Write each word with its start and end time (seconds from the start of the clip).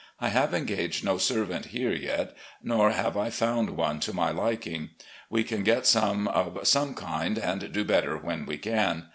I 0.19 0.29
have 0.29 0.51
engaged 0.55 1.05
no 1.05 1.19
servant 1.19 1.65
here 1.65 1.91
yet, 1.93 2.35
nor 2.63 2.89
have 2.89 3.15
I 3.15 3.29
found 3.29 3.69
one 3.77 3.99
to 3.99 4.13
my 4.15 4.31
liking. 4.31 4.89
We 5.29 5.43
can 5.43 5.61
get 5.63 5.85
some 5.85 6.27
of 6.27 6.67
some 6.67 6.95
kind, 6.95 7.37
and 7.37 7.71
do 7.71 7.85
better 7.85 8.17
when 8.17 8.47
we 8.47 8.57
can. 8.57 9.09